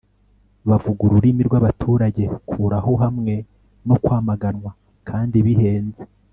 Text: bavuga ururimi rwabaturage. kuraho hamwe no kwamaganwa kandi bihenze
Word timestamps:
bavuga 0.69 0.99
ururimi 1.03 1.41
rwabaturage. 1.47 2.23
kuraho 2.49 2.91
hamwe 3.03 3.33
no 3.87 3.95
kwamaganwa 4.03 4.69
kandi 5.07 5.35
bihenze 5.47 6.01